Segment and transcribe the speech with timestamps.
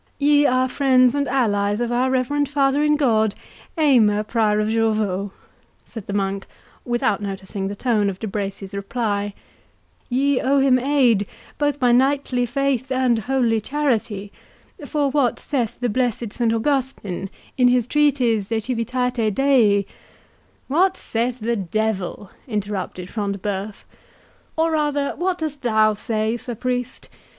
[0.17, 3.35] "Ye are friends and allies of our reverend father in God,
[3.77, 5.29] Aymer, Prior of Jorvaulx,"
[5.85, 6.47] said the monk,
[6.83, 9.35] without noticing the tone of De Bracy's reply;
[10.09, 11.27] "ye owe him aid
[11.59, 14.31] both by knightly faith and holy charity;
[14.87, 19.85] for what saith the blessed Saint Augustin, in his treatise 'De Civitate Dei'—"
[20.77, 23.83] "What saith the devil!" interrupted Front de Bœuf;
[24.57, 27.07] "or rather what dost thou say, Sir Priest?